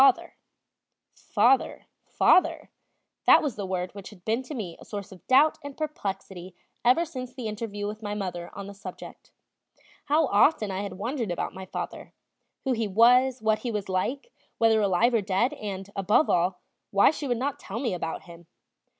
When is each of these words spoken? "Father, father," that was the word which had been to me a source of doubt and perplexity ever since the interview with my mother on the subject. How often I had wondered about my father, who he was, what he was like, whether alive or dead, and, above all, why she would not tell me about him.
"Father, 0.01 0.33
father," 2.07 2.69
that 3.27 3.43
was 3.43 3.55
the 3.55 3.67
word 3.67 3.93
which 3.93 4.09
had 4.09 4.25
been 4.25 4.41
to 4.41 4.55
me 4.55 4.75
a 4.79 4.83
source 4.83 5.11
of 5.11 5.27
doubt 5.27 5.59
and 5.63 5.77
perplexity 5.77 6.55
ever 6.83 7.05
since 7.05 7.35
the 7.35 7.45
interview 7.47 7.85
with 7.85 8.01
my 8.01 8.15
mother 8.15 8.49
on 8.55 8.65
the 8.65 8.73
subject. 8.73 9.29
How 10.05 10.25
often 10.25 10.71
I 10.71 10.81
had 10.81 10.93
wondered 10.93 11.29
about 11.29 11.53
my 11.53 11.67
father, 11.67 12.13
who 12.63 12.71
he 12.71 12.87
was, 12.87 13.43
what 13.43 13.59
he 13.59 13.69
was 13.69 13.89
like, 13.89 14.31
whether 14.57 14.81
alive 14.81 15.13
or 15.13 15.21
dead, 15.21 15.53
and, 15.53 15.87
above 15.95 16.31
all, 16.31 16.61
why 16.89 17.11
she 17.11 17.27
would 17.27 17.37
not 17.37 17.59
tell 17.59 17.79
me 17.79 17.93
about 17.93 18.23
him. 18.23 18.47